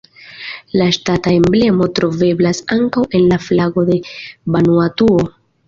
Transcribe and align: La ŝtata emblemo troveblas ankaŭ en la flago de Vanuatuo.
La 0.79 0.87
ŝtata 0.95 1.33
emblemo 1.39 1.89
troveblas 1.99 2.63
ankaŭ 2.77 3.05
en 3.21 3.29
la 3.35 3.41
flago 3.51 3.87
de 3.93 4.01
Vanuatuo. 4.57 5.25